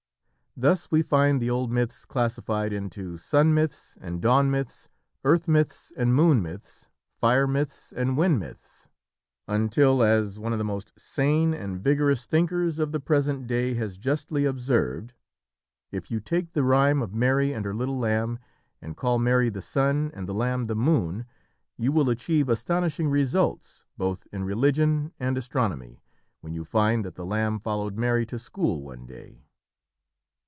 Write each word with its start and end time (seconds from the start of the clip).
Thus 0.57 0.91
we 0.91 1.01
find 1.01 1.41
the 1.41 1.49
old 1.49 1.71
myths 1.71 2.03
classified 2.03 2.73
into 2.73 3.15
Sun 3.15 3.53
Myths 3.53 3.97
and 4.01 4.21
Dawn 4.21 4.51
Myths, 4.51 4.89
Earth 5.23 5.47
Myths 5.47 5.93
and 5.95 6.13
Moon 6.13 6.41
Myths, 6.41 6.89
Fire 7.21 7.47
Myths 7.47 7.93
and 7.93 8.17
Wind 8.17 8.37
Myths, 8.37 8.89
until, 9.47 10.03
as 10.03 10.37
one 10.39 10.51
of 10.51 10.57
the 10.57 10.65
most 10.65 10.91
sane 10.97 11.53
and 11.53 11.79
vigorous 11.79 12.25
thinkers 12.25 12.79
of 12.79 12.91
the 12.91 12.99
present 12.99 13.47
day 13.47 13.75
has 13.75 13.97
justly 13.97 14.43
observed: 14.43 15.13
"If 15.89 16.11
you 16.11 16.19
take 16.19 16.51
the 16.51 16.63
rhyme 16.65 17.01
of 17.01 17.13
Mary 17.15 17.53
and 17.53 17.63
her 17.63 17.73
little 17.73 17.97
lamb, 17.97 18.37
and 18.81 18.97
call 18.97 19.19
Mary 19.19 19.47
the 19.47 19.61
sun 19.61 20.11
and 20.13 20.27
the 20.27 20.33
lamb 20.33 20.67
the 20.67 20.75
moon, 20.75 21.25
you 21.77 21.93
will 21.93 22.09
achieve 22.09 22.49
astonishing 22.49 23.07
results, 23.07 23.85
both 23.97 24.27
in 24.33 24.43
religion 24.43 25.13
and 25.17 25.37
astronomy, 25.37 26.03
when 26.41 26.51
you 26.51 26.65
find 26.65 27.05
that 27.05 27.15
the 27.15 27.25
lamb 27.25 27.57
followed 27.57 27.95
Mary 27.97 28.25
to 28.25 28.37
school 28.37 28.81
one 28.83 29.05
day." 29.05 29.45